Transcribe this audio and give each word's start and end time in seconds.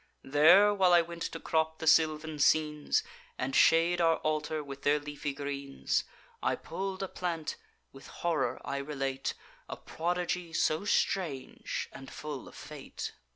There, 0.23 0.73
while 0.73 0.93
I 0.93 1.03
went 1.03 1.21
to 1.29 1.39
crop 1.39 1.77
the 1.77 1.85
sylvan 1.85 2.39
scenes, 2.39 3.03
And 3.37 3.55
shade 3.55 4.01
our 4.01 4.15
altar 4.25 4.63
with 4.63 4.81
their 4.81 4.97
leafy 4.99 5.31
greens, 5.31 6.05
I 6.41 6.55
pull'd 6.55 7.03
a 7.03 7.07
plant; 7.07 7.55
with 7.93 8.07
horror 8.07 8.59
I 8.65 8.77
relate 8.77 9.35
A 9.69 9.77
prodigy 9.77 10.53
so 10.53 10.85
strange 10.85 11.87
and 11.93 12.11
full 12.11 12.47
of 12.47 12.55
fate. 12.55 13.11